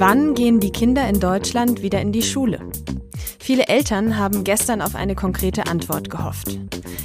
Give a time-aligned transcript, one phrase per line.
[0.00, 2.60] Wann gehen die Kinder in Deutschland wieder in die Schule?
[3.38, 6.58] Viele Eltern haben gestern auf eine konkrete Antwort gehofft.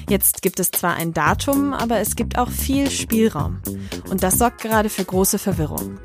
[0.10, 3.62] Jetzt gibt es zwar ein Datum, aber es gibt auch viel Spielraum.
[4.10, 5.98] Und das sorgt gerade für große Verwirrung.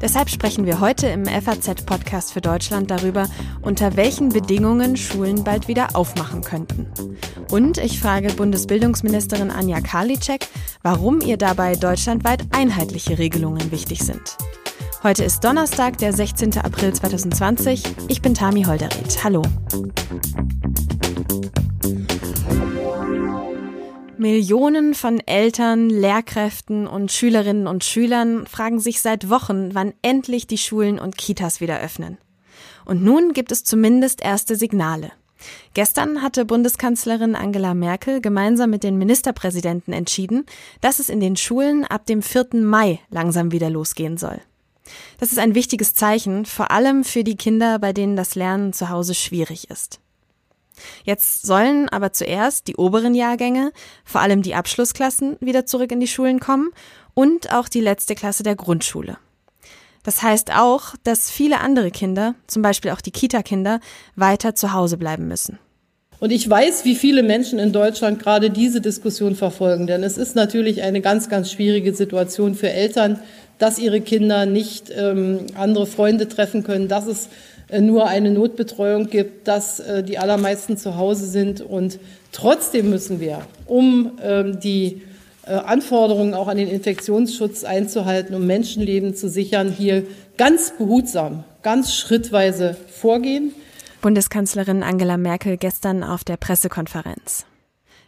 [0.00, 3.28] Deshalb sprechen wir heute im FAZ-Podcast für Deutschland darüber,
[3.62, 6.86] unter welchen Bedingungen Schulen bald wieder aufmachen könnten.
[7.50, 10.46] Und ich frage Bundesbildungsministerin Anja Karliczek,
[10.82, 14.36] warum ihr dabei deutschlandweit einheitliche Regelungen wichtig sind.
[15.02, 16.58] Heute ist Donnerstag, der 16.
[16.58, 17.82] April 2020.
[18.08, 19.22] Ich bin Tami Holderried.
[19.22, 19.42] Hallo.
[24.18, 30.58] Millionen von Eltern, Lehrkräften und Schülerinnen und Schülern fragen sich seit Wochen, wann endlich die
[30.58, 32.18] Schulen und Kitas wieder öffnen.
[32.84, 35.12] Und nun gibt es zumindest erste Signale.
[35.74, 40.46] Gestern hatte Bundeskanzlerin Angela Merkel gemeinsam mit den Ministerpräsidenten entschieden,
[40.80, 42.48] dass es in den Schulen ab dem 4.
[42.54, 44.40] Mai langsam wieder losgehen soll.
[45.20, 48.88] Das ist ein wichtiges Zeichen, vor allem für die Kinder, bei denen das Lernen zu
[48.88, 50.00] Hause schwierig ist.
[51.04, 53.72] Jetzt sollen aber zuerst die oberen Jahrgänge,
[54.04, 56.70] vor allem die Abschlussklassen, wieder zurück in die Schulen kommen
[57.14, 59.18] und auch die letzte Klasse der Grundschule.
[60.02, 63.80] Das heißt auch, dass viele andere Kinder, zum Beispiel auch die Kita-Kinder,
[64.16, 65.58] weiter zu Hause bleiben müssen.
[66.20, 70.34] Und ich weiß, wie viele Menschen in Deutschland gerade diese Diskussion verfolgen, denn es ist
[70.34, 73.20] natürlich eine ganz, ganz schwierige Situation für Eltern,
[73.58, 77.28] dass ihre Kinder nicht ähm, andere Freunde treffen können, dass es
[77.80, 81.60] nur eine Notbetreuung gibt, dass äh, die allermeisten zu Hause sind.
[81.60, 81.98] Und
[82.32, 85.02] trotzdem müssen wir, um ähm, die
[85.46, 90.04] äh, Anforderungen auch an den Infektionsschutz einzuhalten, um Menschenleben zu sichern, hier
[90.36, 93.52] ganz behutsam, ganz schrittweise vorgehen.
[94.00, 97.47] Bundeskanzlerin Angela Merkel gestern auf der Pressekonferenz.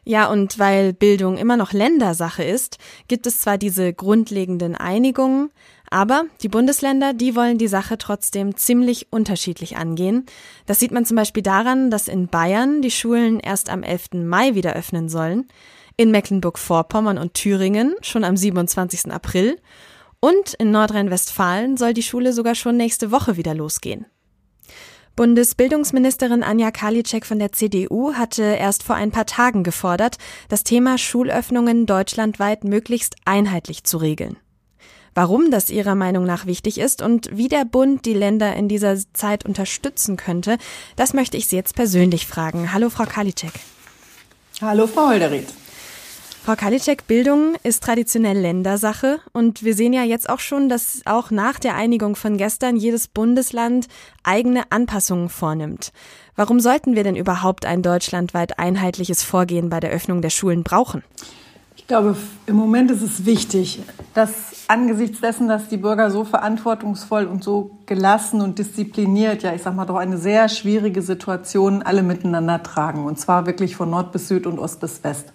[0.05, 5.51] Ja, und weil Bildung immer noch Ländersache ist, gibt es zwar diese grundlegenden Einigungen,
[5.91, 10.27] aber die Bundesländer, die wollen die Sache trotzdem ziemlich unterschiedlich angehen.
[10.67, 14.11] Das sieht man zum Beispiel daran, dass in Bayern die Schulen erst am 11.
[14.15, 15.49] Mai wieder öffnen sollen,
[15.97, 19.13] in Mecklenburg-Vorpommern und Thüringen schon am 27.
[19.13, 19.59] April
[20.21, 24.07] und in Nordrhein-Westfalen soll die Schule sogar schon nächste Woche wieder losgehen.
[25.17, 30.17] Bundesbildungsministerin Anja Karliczek von der CDU hatte erst vor ein paar Tagen gefordert,
[30.49, 34.37] das Thema Schulöffnungen deutschlandweit möglichst einheitlich zu regeln.
[35.15, 38.97] Warum das ihrer Meinung nach wichtig ist und wie der Bund die Länder in dieser
[39.13, 40.57] Zeit unterstützen könnte,
[40.97, 42.73] das möchte ich Sie jetzt persönlich fragen.
[42.73, 43.53] Hallo, Frau Karliczek.
[44.63, 45.49] Hallo, Frau Holderried.
[46.43, 51.31] Frau Kalitschek, Bildung ist traditionell Ländersache und wir sehen ja jetzt auch schon, dass auch
[51.31, 53.89] nach der Einigung von gestern jedes Bundesland
[54.25, 55.93] eigene Anpassungen vornimmt.
[56.37, 61.05] Warum sollten wir denn überhaupt ein deutschlandweit einheitliches Vorgehen bei der Öffnung der Schulen brauchen?
[61.77, 63.83] Ich glaube, im Moment ist es wichtig,
[64.15, 69.63] dass angesichts dessen, dass die Bürger so verantwortungsvoll und so gelassen und diszipliniert, ja, ich
[69.63, 73.05] sag mal doch eine sehr schwierige Situation alle miteinander tragen.
[73.05, 75.35] Und zwar wirklich von Nord bis Süd und Ost bis West.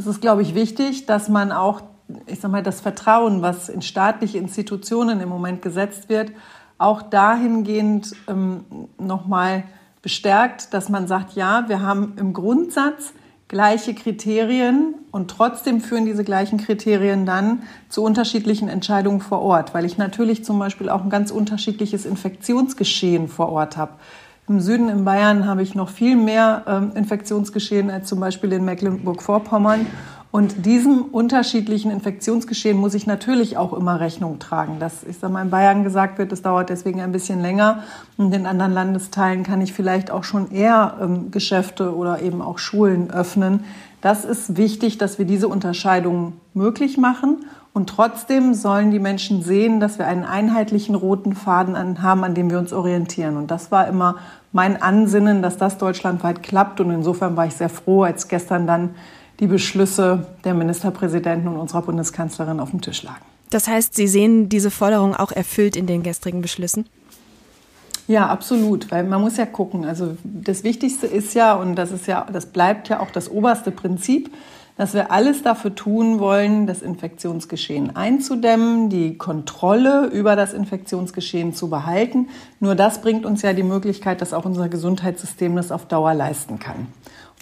[0.00, 1.82] Es ist, glaube ich, wichtig, dass man auch,
[2.24, 6.32] ich sag mal, das Vertrauen, was in staatliche Institutionen im Moment gesetzt wird,
[6.78, 8.64] auch dahingehend ähm,
[8.96, 9.64] nochmal
[10.00, 13.12] bestärkt, dass man sagt, ja, wir haben im Grundsatz
[13.46, 19.84] gleiche Kriterien und trotzdem führen diese gleichen Kriterien dann zu unterschiedlichen Entscheidungen vor Ort, weil
[19.84, 23.92] ich natürlich zum Beispiel auch ein ganz unterschiedliches Infektionsgeschehen vor Ort habe.
[24.50, 28.64] Im Süden in Bayern habe ich noch viel mehr ähm, Infektionsgeschehen als zum Beispiel in
[28.64, 29.86] Mecklenburg-Vorpommern.
[30.32, 34.80] Und diesem unterschiedlichen Infektionsgeschehen muss ich natürlich auch immer Rechnung tragen.
[34.80, 37.84] Dass, ich sage in Bayern gesagt wird, es dauert deswegen ein bisschen länger.
[38.16, 42.58] Und in anderen Landesteilen kann ich vielleicht auch schon eher ähm, Geschäfte oder eben auch
[42.58, 43.62] Schulen öffnen.
[44.00, 47.44] Das ist wichtig, dass wir diese Unterscheidung möglich machen.
[47.72, 52.50] Und trotzdem sollen die Menschen sehen, dass wir einen einheitlichen roten Faden haben, an dem
[52.50, 53.36] wir uns orientieren.
[53.36, 54.16] Und das war immer
[54.52, 56.80] mein Ansinnen, dass das deutschlandweit klappt.
[56.80, 58.94] Und insofern war ich sehr froh, als gestern dann
[59.38, 63.24] die Beschlüsse der Ministerpräsidenten und unserer Bundeskanzlerin auf dem Tisch lagen.
[63.50, 66.86] Das heißt, Sie sehen diese Forderung auch erfüllt in den gestrigen Beschlüssen?
[68.06, 69.84] Ja, absolut, weil man muss ja gucken.
[69.84, 73.70] Also das Wichtigste ist ja, und das ist ja, das bleibt ja auch das oberste
[73.70, 74.30] Prinzip,
[74.80, 81.68] dass wir alles dafür tun wollen, das Infektionsgeschehen einzudämmen, die Kontrolle über das Infektionsgeschehen zu
[81.68, 82.30] behalten.
[82.60, 86.58] Nur das bringt uns ja die Möglichkeit, dass auch unser Gesundheitssystem das auf Dauer leisten
[86.58, 86.86] kann.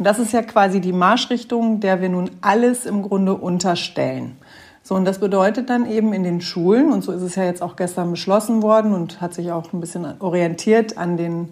[0.00, 4.37] Und das ist ja quasi die Marschrichtung, der wir nun alles im Grunde unterstellen.
[4.82, 7.62] So, und das bedeutet dann eben in den Schulen, und so ist es ja jetzt
[7.62, 11.50] auch gestern beschlossen worden und hat sich auch ein bisschen orientiert an den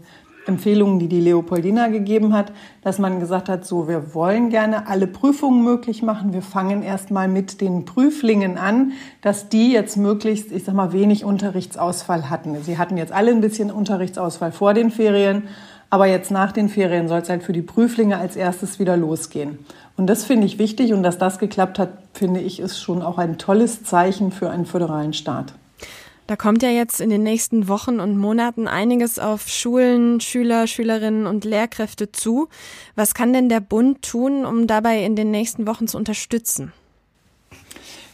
[0.49, 2.53] Empfehlungen, die die Leopoldina gegeben hat,
[2.83, 6.33] dass man gesagt hat, so, wir wollen gerne alle Prüfungen möglich machen.
[6.33, 11.25] Wir fangen erstmal mit den Prüflingen an, dass die jetzt möglichst, ich sag mal, wenig
[11.25, 12.57] Unterrichtsausfall hatten.
[12.63, 15.45] Sie hatten jetzt alle ein bisschen Unterrichtsausfall vor den Ferien,
[15.91, 19.59] aber jetzt nach den Ferien soll es halt für die Prüflinge als erstes wieder losgehen.
[19.97, 23.19] Und das finde ich wichtig und dass das geklappt hat, finde ich, ist schon auch
[23.19, 25.55] ein tolles Zeichen für einen föderalen Staat.
[26.27, 31.27] Da kommt ja jetzt in den nächsten Wochen und Monaten einiges auf Schulen, Schüler, Schülerinnen
[31.27, 32.49] und Lehrkräfte zu.
[32.97, 36.73] Was kann denn der Bund tun, um dabei in den nächsten Wochen zu unterstützen?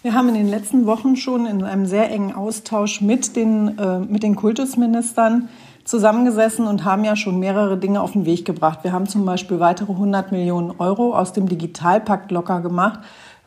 [0.02, 4.00] Wir haben in den letzten Wochen schon in einem sehr engen Austausch mit den, äh,
[4.00, 5.48] mit den Kultusministern
[5.84, 8.80] zusammengesessen und haben ja schon mehrere Dinge auf den Weg gebracht.
[8.82, 13.00] Wir haben zum Beispiel weitere 100 Millionen Euro aus dem Digitalpakt locker gemacht,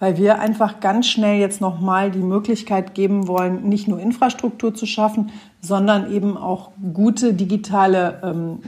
[0.05, 4.85] weil wir einfach ganz schnell jetzt nochmal die Möglichkeit geben wollen, nicht nur Infrastruktur zu
[4.85, 5.31] schaffen,
[5.65, 8.59] sondern eben auch gute digitale ähm,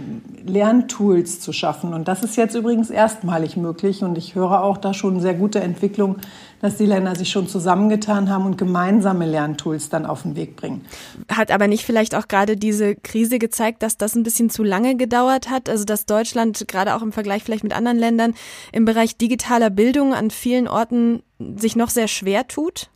[0.45, 1.93] Lerntools zu schaffen.
[1.93, 4.03] Und das ist jetzt übrigens erstmalig möglich.
[4.03, 6.17] Und ich höre auch da schon sehr gute Entwicklung,
[6.59, 10.85] dass die Länder sich schon zusammengetan haben und gemeinsame Lerntools dann auf den Weg bringen.
[11.29, 14.95] Hat aber nicht vielleicht auch gerade diese Krise gezeigt, dass das ein bisschen zu lange
[14.95, 15.69] gedauert hat?
[15.69, 18.33] Also dass Deutschland gerade auch im Vergleich vielleicht mit anderen Ländern
[18.71, 21.21] im Bereich digitaler Bildung an vielen Orten
[21.57, 22.89] sich noch sehr schwer tut?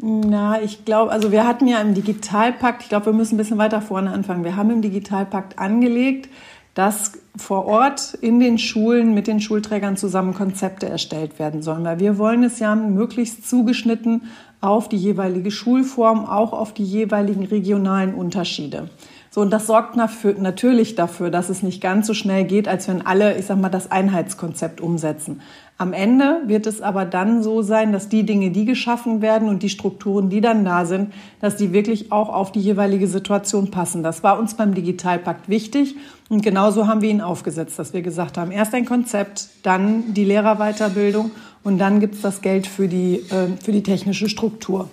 [0.00, 3.58] Na, ich glaube, also wir hatten ja im Digitalpakt, ich glaube, wir müssen ein bisschen
[3.58, 4.44] weiter vorne anfangen.
[4.44, 6.28] Wir haben im Digitalpakt angelegt,
[6.74, 11.84] dass vor Ort in den Schulen mit den Schulträgern zusammen Konzepte erstellt werden sollen.
[11.84, 14.22] Weil wir wollen es ja möglichst zugeschnitten
[14.60, 18.90] auf die jeweilige Schulform, auch auf die jeweiligen regionalen Unterschiede.
[19.38, 23.06] So, und das sorgt natürlich dafür, dass es nicht ganz so schnell geht, als wenn
[23.06, 25.42] alle, ich sag mal, das Einheitskonzept umsetzen.
[25.76, 29.62] Am Ende wird es aber dann so sein, dass die Dinge, die geschaffen werden und
[29.62, 34.02] die Strukturen, die dann da sind, dass die wirklich auch auf die jeweilige Situation passen.
[34.02, 35.94] Das war uns beim Digitalpakt wichtig
[36.28, 40.24] und genauso haben wir ihn aufgesetzt, dass wir gesagt haben, erst ein Konzept, dann die
[40.24, 41.30] Lehrerweiterbildung
[41.62, 44.88] und dann gibt's das Geld für die, äh, für die technische Struktur.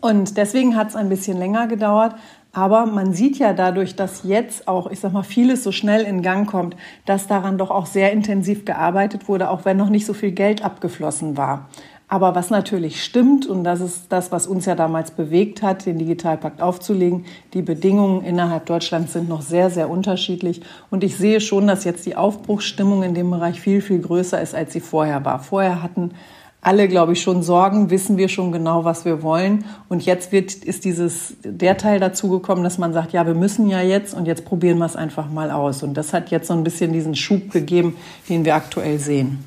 [0.00, 2.14] Und deswegen hat es ein bisschen länger gedauert.
[2.52, 6.22] Aber man sieht ja dadurch, dass jetzt auch, ich sag mal, vieles so schnell in
[6.22, 10.14] Gang kommt, dass daran doch auch sehr intensiv gearbeitet wurde, auch wenn noch nicht so
[10.14, 11.68] viel Geld abgeflossen war.
[12.10, 15.98] Aber was natürlich stimmt, und das ist das, was uns ja damals bewegt hat, den
[15.98, 20.62] Digitalpakt aufzulegen, die Bedingungen innerhalb Deutschlands sind noch sehr, sehr unterschiedlich.
[20.90, 24.54] Und ich sehe schon, dass jetzt die Aufbruchsstimmung in dem Bereich viel, viel größer ist,
[24.54, 25.38] als sie vorher war.
[25.40, 26.12] Vorher hatten
[26.60, 29.64] alle, glaube ich, schon Sorgen, wissen wir schon genau, was wir wollen.
[29.88, 33.68] Und jetzt wird, ist dieses, der Teil dazu gekommen, dass man sagt, ja, wir müssen
[33.68, 35.82] ja jetzt und jetzt probieren wir es einfach mal aus.
[35.82, 37.96] Und das hat jetzt so ein bisschen diesen Schub gegeben,
[38.28, 39.44] den wir aktuell sehen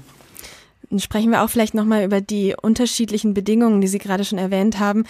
[1.00, 5.06] sprechen wir auch vielleicht nochmal über die unterschiedlichen Bedingungen, die Sie gerade schon erwähnt haben.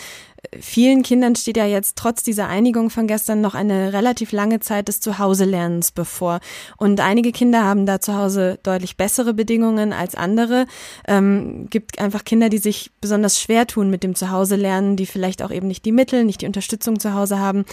[0.59, 4.87] Vielen Kindern steht ja jetzt trotz dieser Einigung von gestern noch eine relativ lange Zeit
[4.87, 6.39] des Zuhause-Lernens bevor.
[6.77, 10.65] Und einige Kinder haben da zu Hause deutlich bessere Bedingungen als andere.
[11.07, 15.51] Ähm, gibt einfach Kinder, die sich besonders schwer tun mit dem Zuhause-Lernen, die vielleicht auch
[15.51, 17.63] eben nicht die Mittel, nicht die Unterstützung zu Hause haben.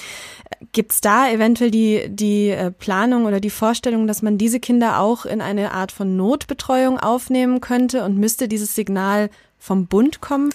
[0.73, 5.00] Gibt es da eventuell die, die äh, Planung oder die Vorstellung, dass man diese Kinder
[5.00, 10.50] auch in eine Art von Notbetreuung aufnehmen könnte und müsste dieses Signal vom Bund kommen?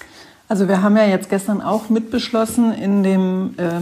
[0.54, 3.80] Also wir haben ja jetzt gestern auch mitbeschlossen in dem, äh,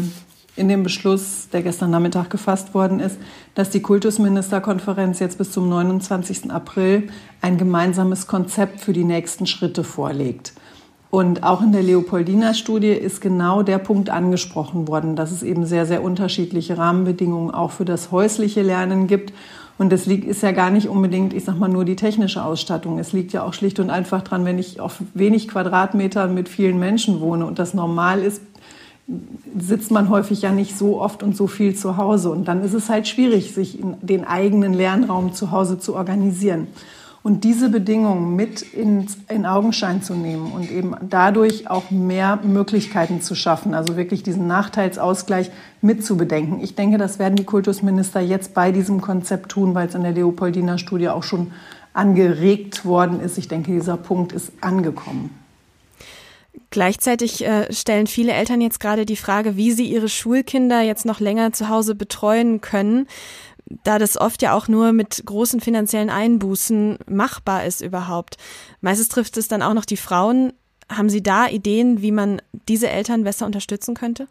[0.55, 3.17] in dem Beschluss, der gestern Nachmittag gefasst worden ist,
[3.55, 6.49] dass die Kultusministerkonferenz jetzt bis zum 29.
[6.49, 7.09] April
[7.41, 10.53] ein gemeinsames Konzept für die nächsten Schritte vorlegt.
[11.09, 15.85] Und auch in der Leopoldina-Studie ist genau der Punkt angesprochen worden, dass es eben sehr,
[15.85, 19.33] sehr unterschiedliche Rahmenbedingungen auch für das häusliche Lernen gibt
[19.81, 22.99] und das liegt, ist ja gar nicht unbedingt, ich sag mal, nur die technische Ausstattung.
[22.99, 26.77] Es liegt ja auch schlicht und einfach dran, wenn ich auf wenig Quadratmetern mit vielen
[26.77, 28.43] Menschen wohne und das normal ist,
[29.57, 32.29] sitzt man häufig ja nicht so oft und so viel zu Hause.
[32.29, 36.67] Und dann ist es halt schwierig, sich den eigenen Lernraum zu Hause zu organisieren.
[37.23, 43.21] Und diese Bedingungen mit ins, in Augenschein zu nehmen und eben dadurch auch mehr Möglichkeiten
[43.21, 45.51] zu schaffen, also wirklich diesen Nachteilsausgleich
[45.81, 46.61] mit zu bedenken.
[46.63, 50.13] Ich denke, das werden die Kultusminister jetzt bei diesem Konzept tun, weil es in der
[50.13, 51.51] Leopoldina Studie auch schon
[51.93, 53.37] angeregt worden ist.
[53.37, 55.29] Ich denke, dieser Punkt ist angekommen.
[56.69, 61.19] Gleichzeitig äh, stellen viele Eltern jetzt gerade die Frage, wie sie ihre Schulkinder jetzt noch
[61.19, 63.07] länger zu Hause betreuen können
[63.83, 68.37] da das oft ja auch nur mit großen finanziellen Einbußen machbar ist überhaupt.
[68.81, 70.53] Meistens trifft es dann auch noch die Frauen.
[70.89, 74.27] Haben Sie da Ideen, wie man diese Eltern besser unterstützen könnte?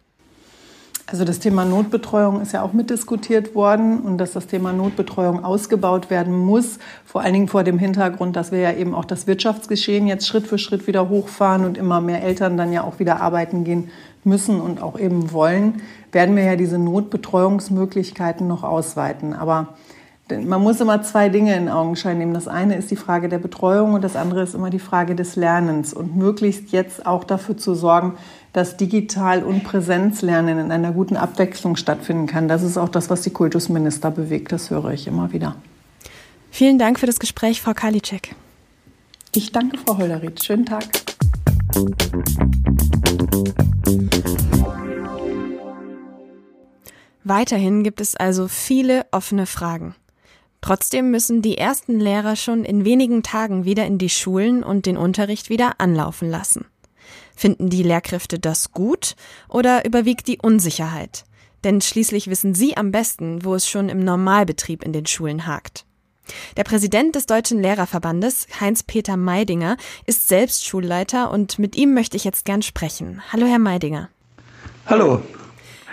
[1.11, 6.09] Also das Thema Notbetreuung ist ja auch mitdiskutiert worden und dass das Thema Notbetreuung ausgebaut
[6.09, 10.07] werden muss, vor allen Dingen vor dem Hintergrund, dass wir ja eben auch das Wirtschaftsgeschehen
[10.07, 13.65] jetzt Schritt für Schritt wieder hochfahren und immer mehr Eltern dann ja auch wieder arbeiten
[13.65, 13.91] gehen
[14.23, 15.83] müssen und auch eben wollen,
[16.13, 19.33] werden wir ja diese Notbetreuungsmöglichkeiten noch ausweiten.
[19.35, 19.75] Aber
[20.31, 22.35] man muss immer zwei Dinge in Augenschein nehmen.
[22.35, 25.37] Das eine ist die Frage der Betreuung und das andere ist immer die Frage des
[25.37, 28.15] Lernens und möglichst jetzt auch dafür zu sorgen,
[28.53, 32.49] dass Digital- und Präsenzlernen in einer guten Abwechslung stattfinden kann.
[32.49, 34.53] Das ist auch das, was die Kultusminister bewegt.
[34.53, 35.57] Das höre ich immer wieder.
[36.51, 38.35] Vielen Dank für das Gespräch, Frau Kalitschek.
[39.35, 40.43] Ich danke, Frau Holderried.
[40.43, 40.85] Schönen Tag.
[47.25, 49.95] Weiterhin gibt es also viele offene Fragen.
[50.61, 54.97] Trotzdem müssen die ersten Lehrer schon in wenigen Tagen wieder in die Schulen und den
[54.97, 56.67] Unterricht wieder anlaufen lassen.
[57.35, 59.17] Finden die Lehrkräfte das gut
[59.49, 61.25] oder überwiegt die Unsicherheit?
[61.65, 65.85] Denn schließlich wissen sie am besten, wo es schon im Normalbetrieb in den Schulen hakt.
[66.57, 72.25] Der Präsident des Deutschen Lehrerverbandes, Heinz-Peter Meidinger, ist selbst Schulleiter und mit ihm möchte ich
[72.25, 73.23] jetzt gern sprechen.
[73.33, 74.11] Hallo, Herr Meidinger.
[74.87, 75.23] Hallo.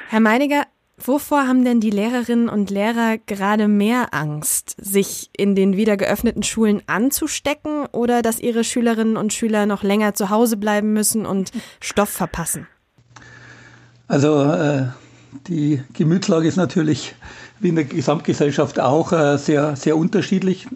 [0.10, 0.66] Herr Meidinger,
[1.00, 4.76] Wovor haben denn die Lehrerinnen und Lehrer gerade mehr Angst?
[4.82, 10.16] Sich in den wieder geöffneten Schulen anzustecken oder dass ihre Schülerinnen und Schüler noch länger
[10.16, 12.68] zu Hause bleiben müssen und Stoff verpassen?
[14.08, 14.88] Also äh,
[15.48, 17.14] die Gemütslage ist natürlich
[17.60, 20.68] wie in der Gesamtgesellschaft auch äh, sehr, sehr unterschiedlich.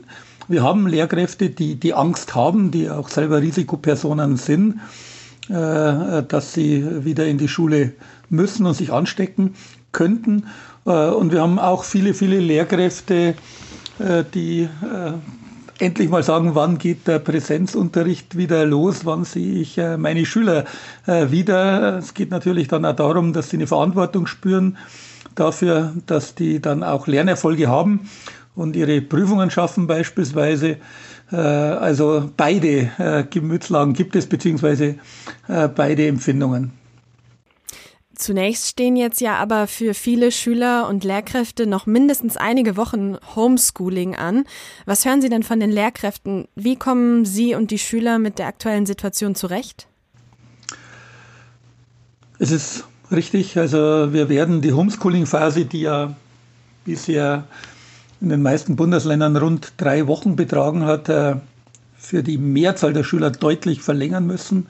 [0.47, 4.81] Wir haben Lehrkräfte, die, die Angst haben, die auch selber Risikopersonen sind,
[5.49, 7.93] äh, dass sie wieder in die Schule
[8.29, 9.55] müssen und sich anstecken
[9.91, 10.45] könnten.
[10.85, 13.35] Äh, und wir haben auch viele, viele Lehrkräfte,
[13.99, 15.13] äh, die äh,
[15.79, 20.65] endlich mal sagen, wann geht der Präsenzunterricht wieder los, wann sehe ich meine Schüler
[21.07, 21.97] wieder.
[21.97, 24.77] Es geht natürlich dann auch darum, dass sie eine Verantwortung spüren
[25.33, 28.01] dafür, dass die dann auch Lernerfolge haben
[28.53, 30.77] und ihre Prüfungen schaffen beispielsweise.
[31.31, 34.97] Also beide Gemütslagen gibt es, beziehungsweise
[35.47, 36.73] beide Empfindungen.
[38.21, 44.15] Zunächst stehen jetzt ja aber für viele Schüler und Lehrkräfte noch mindestens einige Wochen Homeschooling
[44.15, 44.43] an.
[44.85, 46.47] Was hören Sie denn von den Lehrkräften?
[46.53, 49.87] Wie kommen Sie und die Schüler mit der aktuellen Situation zurecht?
[52.37, 53.57] Es ist richtig.
[53.57, 56.15] Also wir werden die Homeschooling-Phase, die ja
[56.85, 57.45] bisher
[58.21, 61.37] in den meisten Bundesländern rund drei Wochen betragen hat, äh,
[61.97, 64.67] für die Mehrzahl der Schüler deutlich verlängern müssen.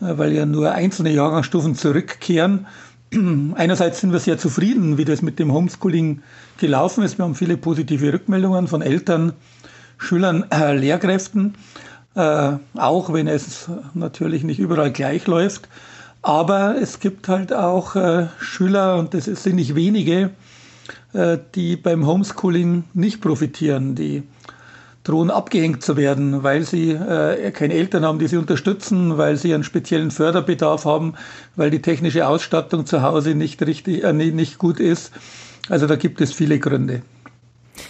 [0.00, 2.66] Äh, weil ja nur einzelne Jahrgangsstufen zurückkehren.
[3.54, 6.22] Einerseits sind wir sehr zufrieden, wie das mit dem Homeschooling
[6.58, 7.18] gelaufen ist.
[7.18, 9.32] Wir haben viele positive Rückmeldungen von Eltern,
[9.96, 11.54] Schülern, äh, Lehrkräften,
[12.14, 15.68] äh, auch wenn es natürlich nicht überall gleich läuft.
[16.20, 20.30] Aber es gibt halt auch äh, Schüler, und das sind nicht wenige,
[21.12, 24.24] äh, die beim Homeschooling nicht profitieren, die
[25.04, 29.54] drohen abgehängt zu werden, weil sie äh, keine Eltern haben, die sie unterstützen, weil sie
[29.54, 31.14] einen speziellen Förderbedarf haben,
[31.56, 35.12] weil die technische Ausstattung zu Hause nicht richtig, äh, nicht gut ist.
[35.68, 37.02] Also da gibt es viele Gründe.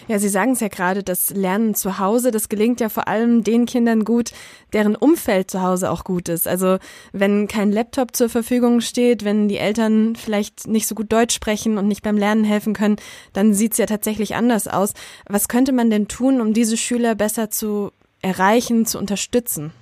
[0.09, 3.45] Ja, Sie sagen es ja gerade, das Lernen zu Hause, das gelingt ja vor allem
[3.45, 4.31] den Kindern gut,
[4.73, 6.49] deren Umfeld zu Hause auch gut ist.
[6.49, 6.79] Also
[7.13, 11.77] wenn kein Laptop zur Verfügung steht, wenn die Eltern vielleicht nicht so gut Deutsch sprechen
[11.77, 12.97] und nicht beim Lernen helfen können,
[13.35, 14.95] dann sieht es ja tatsächlich anders aus.
[15.29, 19.73] Was könnte man denn tun, um diese Schüler besser zu erreichen, zu unterstützen?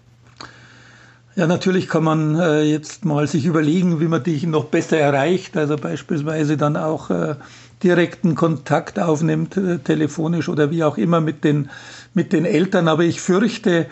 [1.37, 5.57] Ja, natürlich kann man äh, jetzt mal sich überlegen, wie man dich noch besser erreicht.
[5.57, 7.37] Also beispielsweise dann auch äh,
[7.83, 11.71] direkten Kontakt aufnimmt, äh, telefonisch oder wie auch immer mit den,
[12.15, 12.89] mit den Eltern.
[12.89, 13.87] Aber ich fürchte,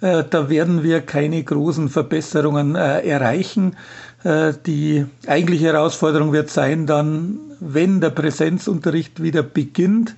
[0.00, 3.76] äh, da werden wir keine großen Verbesserungen äh, erreichen.
[4.22, 10.14] Die eigentliche Herausforderung wird sein, dann, wenn der Präsenzunterricht wieder beginnt,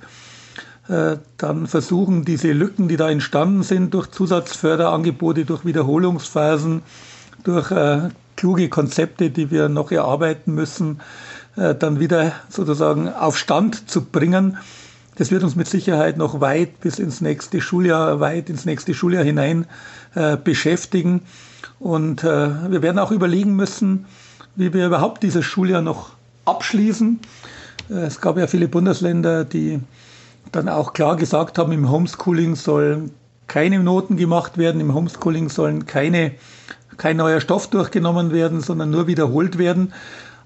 [0.89, 6.83] dann versuchen diese Lücken, die da entstanden sind, durch Zusatzförderangebote, durch Wiederholungsphasen,
[7.45, 7.73] durch
[8.35, 11.01] kluge Konzepte, die wir noch erarbeiten müssen,
[11.55, 14.57] dann wieder sozusagen auf Stand zu bringen.
[15.17, 19.25] Das wird uns mit Sicherheit noch weit bis ins nächste Schuljahr, weit ins nächste Schuljahr
[19.25, 19.67] hinein
[20.15, 21.23] äh, beschäftigen.
[21.79, 24.07] Und äh, wir werden auch überlegen müssen,
[24.57, 26.11] wie wir überhaupt dieses Schuljahr noch
[26.47, 27.21] abschließen.
[27.91, 29.81] Äh, es gab ja viele Bundesländer, die
[30.51, 33.11] dann auch klar gesagt haben, im Homeschooling sollen
[33.47, 36.33] keine Noten gemacht werden, im Homeschooling sollen keine,
[36.97, 39.93] kein neuer Stoff durchgenommen werden, sondern nur wiederholt werden.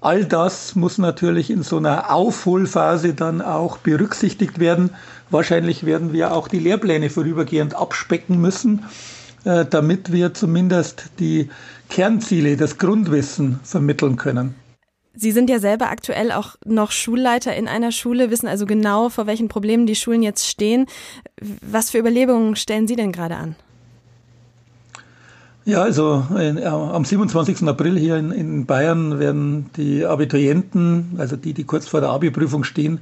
[0.01, 4.91] All das muss natürlich in so einer Aufholphase dann auch berücksichtigt werden.
[5.31, 8.85] Wahrscheinlich werden wir auch die Lehrpläne vorübergehend abspecken müssen,
[9.45, 11.51] äh, damit wir zumindest die
[11.89, 14.55] Kernziele, das Grundwissen vermitteln können.
[15.19, 19.27] Sie sind ja selber aktuell auch noch Schulleiter in einer Schule, wissen also genau, vor
[19.27, 20.87] welchen Problemen die Schulen jetzt stehen.
[21.63, 23.57] Was für Überlegungen stellen Sie denn gerade an?
[25.69, 27.67] Ja, also äh, am 27.
[27.67, 32.63] April hier in, in, Bayern werden die Abiturienten, also die, die kurz vor der Abi-Prüfung
[32.63, 33.01] stehen,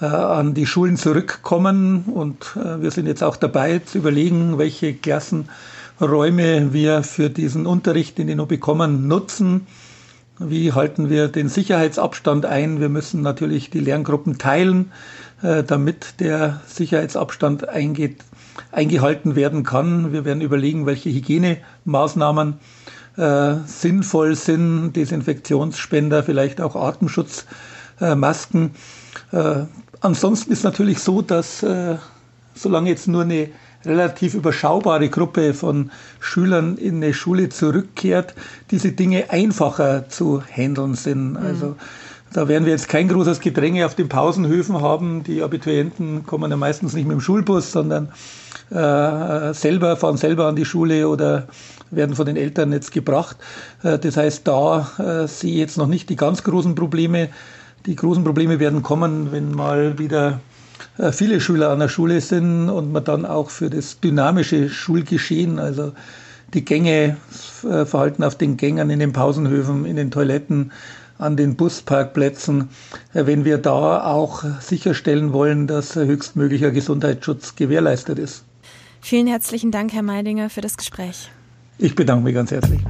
[0.00, 2.06] äh, an die Schulen zurückkommen.
[2.06, 8.18] Und äh, wir sind jetzt auch dabei zu überlegen, welche Klassenräume wir für diesen Unterricht,
[8.18, 9.68] den die noch bekommen, nutzen.
[10.40, 12.80] Wie halten wir den Sicherheitsabstand ein?
[12.80, 14.90] Wir müssen natürlich die Lerngruppen teilen,
[15.40, 18.24] äh, damit der Sicherheitsabstand eingeht,
[18.72, 20.12] eingehalten werden kann.
[20.12, 22.54] Wir werden überlegen, welche Hygienemaßnahmen
[23.16, 28.70] äh, sinnvoll sind, Desinfektionsspender, vielleicht auch Atemschutzmasken.
[29.32, 29.54] Äh,
[30.00, 31.96] ansonsten ist natürlich so, dass äh,
[32.54, 33.48] solange jetzt nur eine
[33.84, 35.90] relativ überschaubare Gruppe von
[36.20, 38.34] Schülern in eine Schule zurückkehrt,
[38.70, 41.32] diese Dinge einfacher zu handeln sind.
[41.32, 41.36] Mhm.
[41.38, 41.76] Also
[42.32, 45.24] da werden wir jetzt kein großes Gedränge auf den Pausenhöfen haben.
[45.24, 48.10] Die Abiturienten kommen ja meistens nicht mit dem Schulbus, sondern
[48.70, 51.48] äh, selber, fahren selber an die Schule oder
[51.90, 53.36] werden von den Eltern jetzt gebracht.
[53.82, 57.30] Äh, das heißt, da äh, sehe ich jetzt noch nicht die ganz großen Probleme.
[57.86, 60.40] Die großen Probleme werden kommen, wenn mal wieder
[60.98, 65.58] äh, viele Schüler an der Schule sind und man dann auch für das dynamische Schulgeschehen,
[65.58, 65.92] also
[66.54, 70.72] die Gänge, das äh, Verhalten auf den Gängern, in den Pausenhöfen, in den Toiletten,
[71.20, 72.70] an den Busparkplätzen,
[73.12, 78.44] äh, wenn wir da auch sicherstellen wollen, dass höchstmöglicher Gesundheitsschutz gewährleistet ist.
[79.00, 81.30] Vielen herzlichen Dank, Herr Meidinger, für das Gespräch.
[81.78, 82.80] Ich bedanke mich ganz herzlich.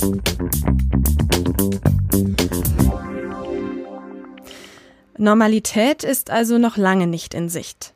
[5.16, 7.94] Normalität ist also noch lange nicht in Sicht.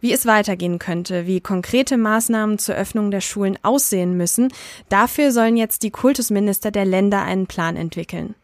[0.00, 4.52] Wie es weitergehen könnte, wie konkrete Maßnahmen zur Öffnung der Schulen aussehen müssen,
[4.88, 8.36] dafür sollen jetzt die Kultusminister der Länder einen Plan entwickeln.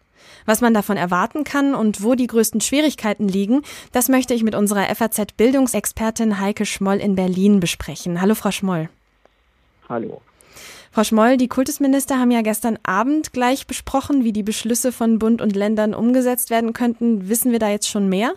[0.47, 4.55] Was man davon erwarten kann und wo die größten Schwierigkeiten liegen, das möchte ich mit
[4.55, 8.21] unserer FAZ Bildungsexpertin Heike Schmoll in Berlin besprechen.
[8.21, 8.89] Hallo, Frau Schmoll.
[9.89, 10.21] Hallo.
[10.93, 15.43] Frau Schmoll, die Kultusminister haben ja gestern Abend gleich besprochen, wie die Beschlüsse von Bund
[15.43, 17.29] und Ländern umgesetzt werden könnten.
[17.29, 18.35] Wissen wir da jetzt schon mehr?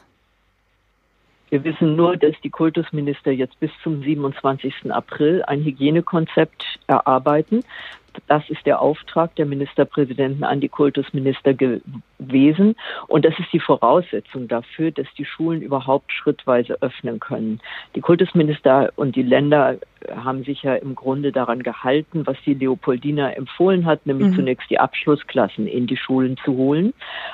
[1.50, 4.92] Wir wissen nur, dass die Kultusminister jetzt bis zum 27.
[4.92, 7.64] April ein Hygienekonzept erarbeiten,
[8.27, 12.75] das ist der Auftrag der Ministerpräsidenten an die Kultusminister gewesen.
[13.07, 17.60] Und das ist die Voraussetzung dafür, dass die Schulen überhaupt schrittweise öffnen können.
[17.95, 19.77] Die Kultusminister und die Länder
[20.15, 24.36] haben sich ja im Grunde daran gehalten, was die Leopoldina empfohlen hat, nämlich mhm.
[24.36, 26.93] zunächst die Abschlussklassen in die Schulen zu holen.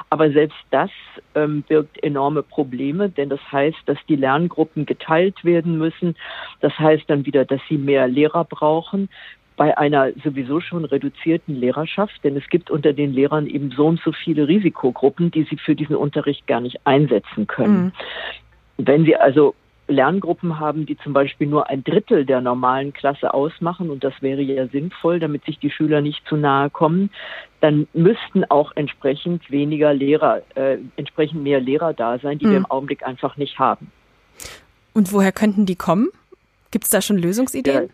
[0.10, 0.90] Aber selbst das
[1.36, 6.16] ähm, birgt enorme Probleme, denn das heißt, dass die Lerngruppen geteilt werden müssen.
[6.62, 9.10] Das heißt dann wieder, dass sie mehr Lehrer brauchen
[9.56, 14.00] bei einer sowieso schon reduzierten Lehrerschaft, denn es gibt unter den Lehrern eben so und
[14.02, 17.86] so viele Risikogruppen, die sie für diesen Unterricht gar nicht einsetzen können.
[17.86, 17.92] Mhm.
[18.86, 19.54] Wenn Sie also
[19.88, 24.42] Lerngruppen haben, die zum Beispiel nur ein Drittel der normalen Klasse ausmachen, und das wäre
[24.42, 27.10] ja sinnvoll, damit sich die Schüler nicht zu nahe kommen,
[27.60, 32.52] dann müssten auch entsprechend weniger Lehrer, äh, entsprechend mehr Lehrer da sein, die mhm.
[32.52, 33.92] wir im Augenblick einfach nicht haben.
[34.94, 36.10] Und woher könnten die kommen?
[36.72, 37.84] Gibt es da schon Lösungsideen?
[37.84, 37.90] Ja.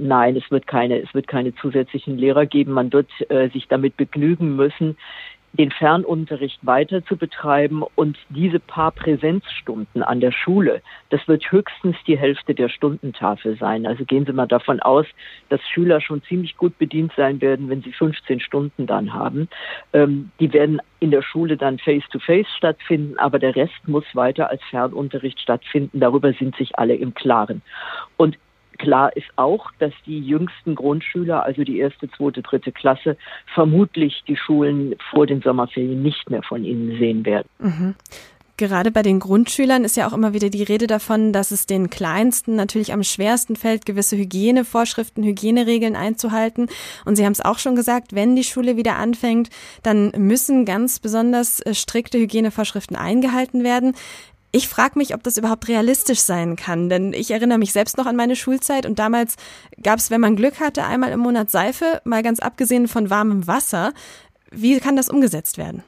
[0.00, 2.72] Nein, es wird keine, es wird keine zusätzlichen Lehrer geben.
[2.72, 4.96] Man wird äh, sich damit begnügen müssen,
[5.52, 11.96] den Fernunterricht weiter zu betreiben und diese paar Präsenzstunden an der Schule, das wird höchstens
[12.06, 13.86] die Hälfte der Stundentafel sein.
[13.86, 15.06] Also gehen Sie mal davon aus,
[15.48, 19.48] dass Schüler schon ziemlich gut bedient sein werden, wenn sie 15 Stunden dann haben.
[19.92, 24.50] Ähm, die werden in der Schule dann face-to-face -face stattfinden, aber der Rest muss weiter
[24.50, 26.00] als Fernunterricht stattfinden.
[26.00, 27.62] Darüber sind sich alle im Klaren.
[28.16, 28.38] Und
[28.78, 33.16] Klar ist auch, dass die jüngsten Grundschüler, also die erste, zweite, dritte Klasse,
[33.54, 37.48] vermutlich die Schulen vor den Sommerferien nicht mehr von ihnen sehen werden.
[37.58, 37.94] Mhm.
[38.58, 41.90] Gerade bei den Grundschülern ist ja auch immer wieder die Rede davon, dass es den
[41.90, 46.66] Kleinsten natürlich am schwersten fällt, gewisse Hygienevorschriften, Hygieneregeln einzuhalten.
[47.04, 49.50] Und Sie haben es auch schon gesagt, wenn die Schule wieder anfängt,
[49.84, 53.94] dann müssen ganz besonders äh, strikte Hygienevorschriften eingehalten werden.
[54.50, 58.06] Ich frage mich, ob das überhaupt realistisch sein kann, denn ich erinnere mich selbst noch
[58.06, 59.36] an meine Schulzeit und damals
[59.82, 63.46] gab es, wenn man Glück hatte, einmal im Monat Seife, mal ganz abgesehen von warmem
[63.46, 63.92] Wasser.
[64.50, 65.82] Wie kann das umgesetzt werden?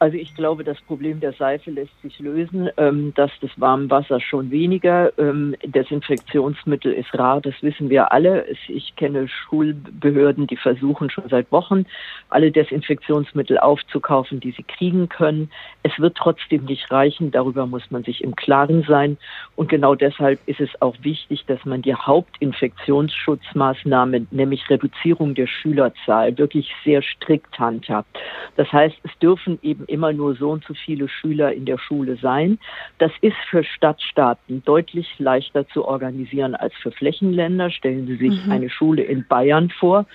[0.00, 2.70] Also ich glaube, das Problem der Seife lässt sich lösen.
[2.78, 5.12] Ähm, das des warmen Wassers schon weniger.
[5.18, 8.46] Ähm, Desinfektionsmittel ist rar, das wissen wir alle.
[8.68, 11.84] Ich kenne Schulbehörden, die versuchen schon seit Wochen,
[12.30, 15.50] alle Desinfektionsmittel aufzukaufen, die sie kriegen können.
[15.82, 17.30] Es wird trotzdem nicht reichen.
[17.30, 19.18] Darüber muss man sich im Klaren sein.
[19.54, 26.38] Und genau deshalb ist es auch wichtig, dass man die Hauptinfektionsschutzmaßnahmen, nämlich Reduzierung der Schülerzahl,
[26.38, 28.18] wirklich sehr strikt handhabt.
[28.56, 32.16] Das heißt, es dürfen eben immer nur so und so viele Schüler in der Schule
[32.16, 32.58] sein.
[32.98, 37.70] Das ist für Stadtstaaten deutlich leichter zu organisieren als für Flächenländer.
[37.70, 38.52] Stellen Sie sich mhm.
[38.52, 40.06] eine Schule in Bayern vor.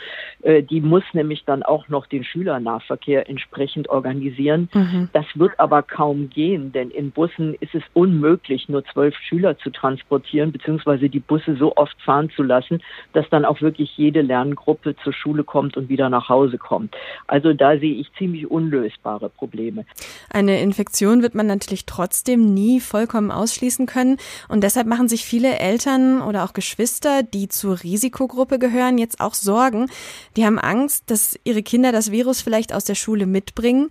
[0.41, 4.69] Äh, die muss nämlich dann auch noch den Schülernahverkehr entsprechend organisieren.
[4.73, 5.09] Mhm.
[5.13, 9.69] Das wird aber kaum gehen, denn in Bussen ist es unmöglich, nur zwölf Schüler zu
[9.69, 12.81] transportieren, beziehungsweise die Busse so oft fahren zu lassen,
[13.13, 16.95] dass dann auch wirklich jede Lerngruppe zur Schule kommt und wieder nach Hause kommt.
[17.27, 19.64] Also da sehe ich ziemlich unlösbare Probleme.
[19.65, 19.85] Probleme.
[20.29, 24.17] Eine Infektion wird man natürlich trotzdem nie vollkommen ausschließen können.
[24.47, 29.33] Und deshalb machen sich viele Eltern oder auch Geschwister, die zur Risikogruppe gehören, jetzt auch
[29.33, 29.89] Sorgen.
[30.35, 33.89] Die haben Angst, dass ihre Kinder das Virus vielleicht aus der Schule mitbringen.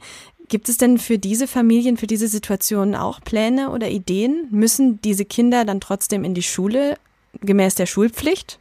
[0.49, 4.47] Gibt es denn für diese Familien, für diese Situationen auch Pläne oder Ideen?
[4.51, 6.99] Müssen diese Kinder dann trotzdem in die Schule
[7.41, 8.59] gemäß der Schulpflicht?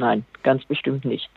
[0.00, 1.28] Nein, ganz bestimmt nicht.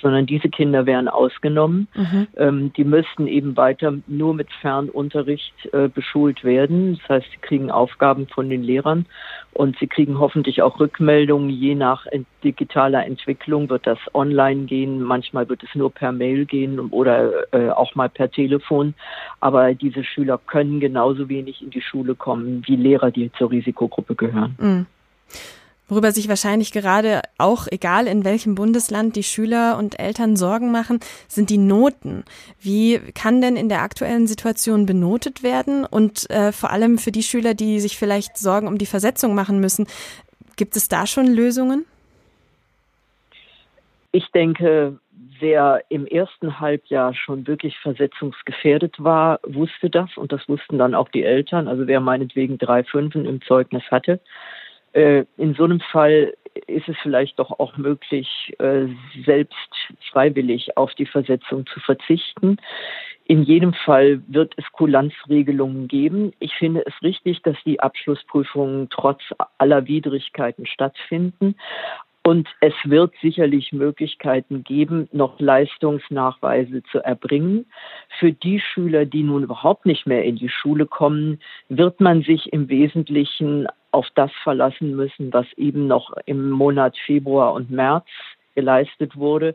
[0.00, 1.88] Sondern diese Kinder wären ausgenommen.
[1.94, 2.26] Mhm.
[2.36, 6.98] Ähm, die müssten eben weiter nur mit Fernunterricht äh, beschult werden.
[7.00, 9.06] Das heißt, sie kriegen Aufgaben von den Lehrern
[9.54, 11.48] und sie kriegen hoffentlich auch Rückmeldungen.
[11.48, 15.02] Je nach ent digitaler Entwicklung wird das online gehen.
[15.02, 18.92] Manchmal wird es nur per Mail gehen oder äh, auch mal per Telefon.
[19.40, 24.14] Aber diese Schüler können genauso wenig in die Schule kommen wie Lehrer, die zur Risikogruppe
[24.14, 24.56] gehören.
[24.58, 24.86] Mhm.
[25.90, 31.00] Worüber sich wahrscheinlich gerade auch, egal in welchem Bundesland, die Schüler und Eltern Sorgen machen,
[31.26, 32.24] sind die Noten.
[32.60, 35.84] Wie kann denn in der aktuellen Situation benotet werden?
[35.84, 39.58] Und äh, vor allem für die Schüler, die sich vielleicht Sorgen um die Versetzung machen
[39.58, 39.88] müssen,
[40.56, 41.84] gibt es da schon Lösungen?
[44.12, 44.96] Ich denke,
[45.40, 51.08] wer im ersten Halbjahr schon wirklich versetzungsgefährdet war, wusste das und das wussten dann auch
[51.08, 51.66] die Eltern.
[51.66, 54.20] Also wer meinetwegen drei Fünfen im Zeugnis hatte,
[54.92, 56.34] äh, in so einem Fall
[56.66, 58.86] ist es vielleicht doch auch möglich, äh,
[59.24, 59.54] selbst
[60.10, 62.56] freiwillig auf die Versetzung zu verzichten.
[63.24, 66.32] In jedem Fall wird es Kulanzregelungen geben.
[66.40, 69.22] Ich finde es richtig, dass die Abschlussprüfungen trotz
[69.58, 71.54] aller Widrigkeiten stattfinden.
[72.22, 77.66] Und es wird sicherlich Möglichkeiten geben, noch Leistungsnachweise zu erbringen.
[78.18, 82.52] Für die Schüler, die nun überhaupt nicht mehr in die Schule kommen, wird man sich
[82.52, 88.06] im Wesentlichen auf das verlassen müssen, was eben noch im Monat Februar und März
[88.54, 89.54] geleistet wurde.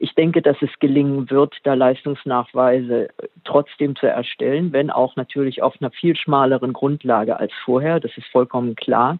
[0.00, 3.08] Ich denke, dass es gelingen wird, da Leistungsnachweise
[3.42, 7.98] trotzdem zu erstellen, wenn auch natürlich auf einer viel schmaleren Grundlage als vorher.
[7.98, 9.18] Das ist vollkommen klar.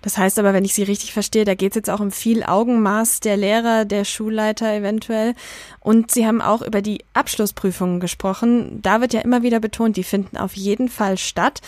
[0.00, 2.44] Das heißt aber, wenn ich Sie richtig verstehe, da geht es jetzt auch um viel
[2.44, 5.34] Augenmaß der Lehrer, der Schulleiter eventuell.
[5.80, 8.80] Und Sie haben auch über die Abschlussprüfungen gesprochen.
[8.80, 11.62] Da wird ja immer wieder betont, die finden auf jeden Fall statt.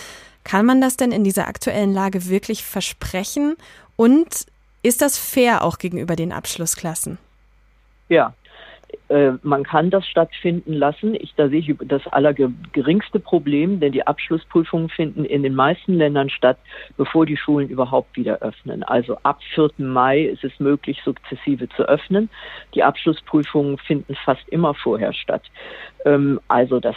[0.44, 3.57] Kann man das denn in dieser aktuellen Lage wirklich versprechen?
[3.96, 4.46] Und
[4.83, 7.18] ist das fair auch gegenüber den Abschlussklassen?
[8.09, 8.35] Ja,
[9.08, 11.14] äh, man kann das stattfinden lassen.
[11.14, 16.30] Ich, da sehe ich das allergeringste Problem, denn die Abschlussprüfungen finden in den meisten Ländern
[16.30, 16.58] statt,
[16.96, 18.82] bevor die Schulen überhaupt wieder öffnen.
[18.82, 19.70] Also ab 4.
[19.78, 22.30] Mai ist es möglich, sukzessive zu öffnen.
[22.74, 25.42] Die Abschlussprüfungen finden fast immer vorher statt.
[26.06, 26.96] Ähm, also das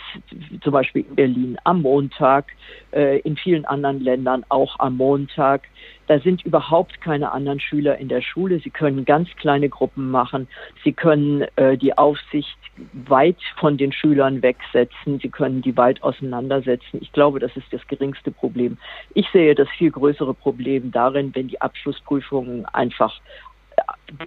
[0.61, 2.45] zum Beispiel in Berlin am Montag,
[2.91, 5.63] äh, in vielen anderen Ländern auch am Montag.
[6.07, 8.59] Da sind überhaupt keine anderen Schüler in der Schule.
[8.59, 10.47] Sie können ganz kleine Gruppen machen.
[10.83, 12.57] Sie können äh, die Aufsicht
[12.93, 15.19] weit von den Schülern wegsetzen.
[15.19, 16.99] Sie können die weit auseinandersetzen.
[17.01, 18.77] Ich glaube, das ist das geringste Problem.
[19.13, 23.19] Ich sehe das viel größere Problem darin, wenn die Abschlussprüfungen einfach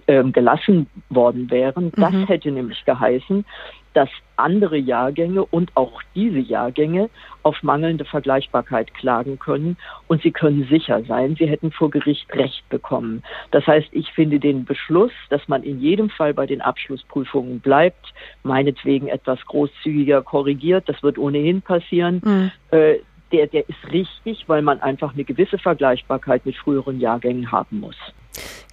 [0.07, 1.91] ähm, gelassen worden wären.
[1.95, 2.27] Das mhm.
[2.27, 3.45] hätte nämlich geheißen,
[3.93, 7.09] dass andere Jahrgänge und auch diese Jahrgänge
[7.43, 12.67] auf mangelnde Vergleichbarkeit klagen können und sie können sicher sein, sie hätten vor Gericht Recht
[12.69, 13.23] bekommen.
[13.51, 18.13] Das heißt, ich finde den Beschluss, dass man in jedem Fall bei den Abschlussprüfungen bleibt,
[18.43, 22.21] meinetwegen etwas großzügiger korrigiert, das wird ohnehin passieren.
[22.23, 22.51] Mhm.
[22.71, 22.95] Äh,
[23.31, 27.95] der, der ist richtig, weil man einfach eine gewisse Vergleichbarkeit mit früheren Jahrgängen haben muss.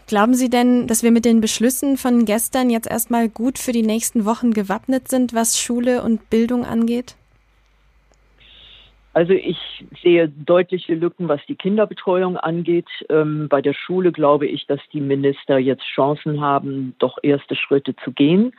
[0.09, 3.83] Glauben Sie denn, dass wir mit den Beschlüssen von gestern jetzt erstmal gut für die
[3.83, 7.14] nächsten Wochen gewappnet sind, was Schule und Bildung angeht?
[9.12, 9.59] Also ich
[10.03, 12.88] sehe deutliche Lücken, was die Kinderbetreuung angeht.
[13.11, 17.94] Ähm, bei der Schule glaube ich, dass die Minister jetzt Chancen haben, doch erste Schritte
[17.97, 18.55] zu gehen.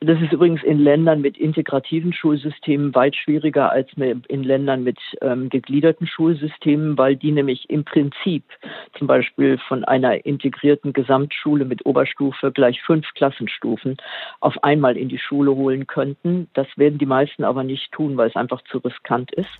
[0.00, 5.48] Das ist übrigens in Ländern mit integrativen Schulsystemen weit schwieriger als in Ländern mit ähm,
[5.48, 8.44] gegliederten Schulsystemen, weil die nämlich im Prinzip
[8.98, 13.96] zum Beispiel von einer integrierten Gesamtschule mit Oberstufe gleich fünf Klassenstufen
[14.40, 16.48] auf einmal in die Schule holen könnten.
[16.54, 19.50] Das werden die meisten aber nicht tun, weil es einfach zu riskant ist.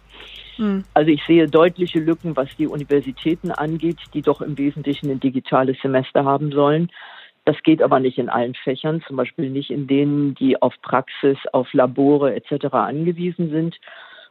[0.56, 0.84] Hm.
[0.94, 5.76] Also ich sehe deutliche Lücken, was die Universitäten angeht, die doch im Wesentlichen ein digitales
[5.82, 6.90] Semester haben sollen.
[7.46, 11.38] Das geht aber nicht in allen Fächern, zum Beispiel nicht in denen, die auf Praxis,
[11.52, 12.66] auf Labore etc.
[12.72, 13.78] angewiesen sind.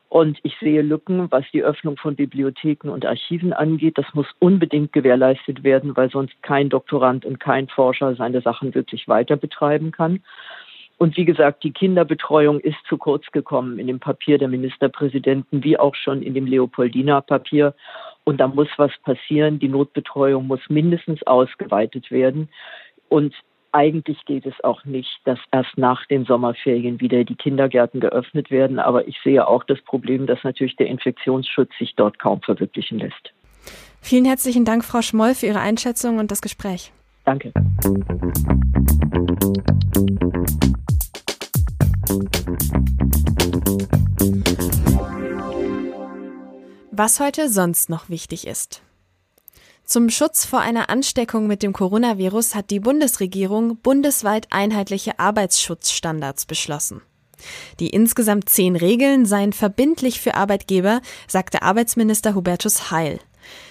[0.10, 3.97] Und ich sehe Lücken, was die Öffnung von Bibliotheken und Archiven angeht.
[3.97, 9.08] Das muss unbedingt gewährleistet werden, weil sonst kein Doktorand und kein Forscher seine Sachen wirklich
[9.08, 10.21] weiter betreiben kann.
[10.97, 15.78] Und wie gesagt, die Kinderbetreuung ist zu kurz gekommen in dem Papier der Ministerpräsidenten, wie
[15.78, 17.73] auch schon in dem Leopoldina Papier.
[18.25, 19.60] Und da muss was passieren.
[19.60, 22.49] Die Notbetreuung muss mindestens ausgeweitet werden.
[23.09, 23.33] Und
[23.71, 28.79] eigentlich geht es auch nicht, dass erst nach den Sommerferien wieder die Kindergärten geöffnet werden.
[28.79, 33.33] Aber ich sehe auch das Problem, dass natürlich der Infektionsschutz sich dort kaum verwirklichen lässt.
[34.01, 36.93] Vielen herzlichen Dank, Frau Schmoll, für Ihre Einschätzung und das Gespräch.
[37.25, 37.51] Danke.
[46.91, 48.81] Was heute sonst noch wichtig ist.
[49.86, 57.02] Zum Schutz vor einer Ansteckung mit dem Coronavirus hat die Bundesregierung bundesweit einheitliche Arbeitsschutzstandards beschlossen.
[57.80, 63.19] Die insgesamt zehn Regeln seien verbindlich für Arbeitgeber, sagte Arbeitsminister Hubertus Heil.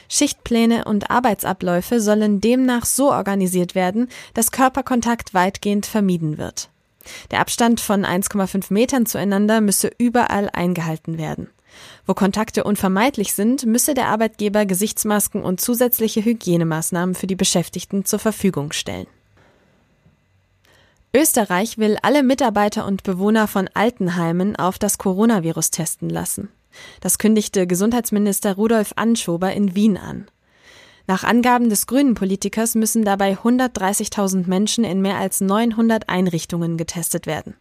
[0.09, 6.71] Schichtpläne und Arbeitsabläufe sollen demnach so organisiert werden, dass Körperkontakt weitgehend vermieden wird.
[7.33, 11.51] Der Abstand von 1,5 Metern zueinander müsse überall eingehalten werden.
[12.07, 18.19] Wo Kontakte unvermeidlich sind, müsse der Arbeitgeber Gesichtsmasken und zusätzliche Hygienemaßnahmen für die Beschäftigten zur
[18.19, 19.07] Verfügung stellen.
[21.15, 26.49] Österreich will alle Mitarbeiter und Bewohner von Altenheimen auf das Coronavirus testen lassen.
[27.01, 30.27] Das kündigte Gesundheitsminister Rudolf Anschober in Wien an.
[31.07, 37.27] Nach Angaben des grünen Politikers müssen dabei 130.000 Menschen in mehr als 900 Einrichtungen getestet
[37.27, 37.55] werden.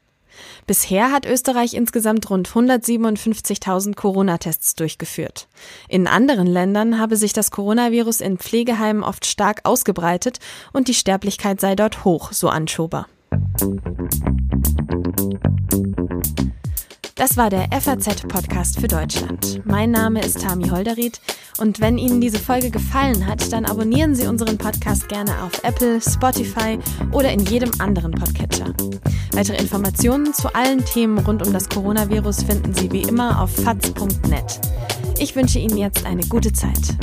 [0.67, 5.47] Bisher hat Österreich insgesamt rund 157.000 Corona-Tests durchgeführt.
[5.89, 10.39] In anderen Ländern habe sich das Coronavirus in Pflegeheimen oft stark ausgebreitet
[10.71, 13.07] und die Sterblichkeit sei dort hoch, so Anschober.
[17.23, 19.61] Das war der FAZ-Podcast für Deutschland.
[19.63, 21.21] Mein Name ist Tami Holderried
[21.57, 26.01] und wenn Ihnen diese Folge gefallen hat, dann abonnieren Sie unseren Podcast gerne auf Apple,
[26.01, 26.77] Spotify
[27.13, 28.73] oder in jedem anderen Podcatcher.
[29.31, 34.59] Weitere Informationen zu allen Themen rund um das Coronavirus finden Sie wie immer auf faz.net.
[35.17, 36.97] Ich wünsche Ihnen jetzt eine gute Zeit.